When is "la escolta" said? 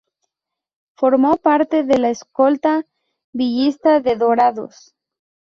1.99-2.87